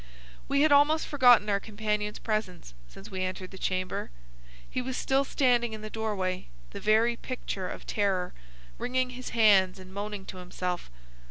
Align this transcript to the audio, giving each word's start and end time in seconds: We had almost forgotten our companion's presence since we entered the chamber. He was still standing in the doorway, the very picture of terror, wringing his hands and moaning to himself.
We 0.47 0.61
had 0.61 0.71
almost 0.71 1.05
forgotten 1.05 1.47
our 1.47 1.59
companion's 1.59 2.17
presence 2.17 2.73
since 2.87 3.11
we 3.11 3.21
entered 3.21 3.51
the 3.51 3.59
chamber. 3.59 4.09
He 4.67 4.81
was 4.81 4.97
still 4.97 5.23
standing 5.23 5.73
in 5.73 5.81
the 5.81 5.91
doorway, 5.91 6.47
the 6.71 6.79
very 6.79 7.15
picture 7.15 7.69
of 7.69 7.85
terror, 7.85 8.33
wringing 8.79 9.11
his 9.11 9.29
hands 9.29 9.77
and 9.77 9.93
moaning 9.93 10.25
to 10.25 10.37
himself. 10.37 10.89